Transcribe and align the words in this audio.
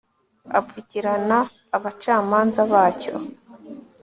apfukirana 0.59 1.39
abacamanza 1.77 2.61
bacyo 2.73 3.13